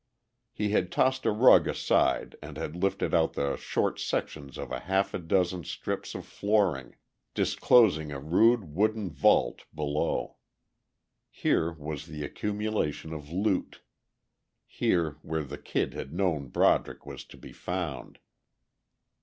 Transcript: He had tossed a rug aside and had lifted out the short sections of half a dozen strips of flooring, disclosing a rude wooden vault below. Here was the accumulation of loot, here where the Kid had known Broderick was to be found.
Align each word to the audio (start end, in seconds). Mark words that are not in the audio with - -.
He 0.51 0.69
had 0.71 0.91
tossed 0.91 1.27
a 1.27 1.31
rug 1.31 1.67
aside 1.67 2.35
and 2.41 2.57
had 2.57 2.75
lifted 2.75 3.13
out 3.13 3.33
the 3.33 3.55
short 3.55 3.99
sections 3.99 4.57
of 4.57 4.71
half 4.71 5.13
a 5.13 5.19
dozen 5.19 5.63
strips 5.63 6.15
of 6.15 6.25
flooring, 6.25 6.95
disclosing 7.35 8.11
a 8.11 8.19
rude 8.19 8.63
wooden 8.63 9.11
vault 9.11 9.65
below. 9.75 10.37
Here 11.29 11.73
was 11.73 12.07
the 12.07 12.23
accumulation 12.25 13.13
of 13.13 13.29
loot, 13.31 13.83
here 14.65 15.17
where 15.21 15.43
the 15.43 15.59
Kid 15.59 15.93
had 15.93 16.11
known 16.15 16.47
Broderick 16.47 17.05
was 17.05 17.23
to 17.25 17.37
be 17.37 17.51
found. 17.53 18.17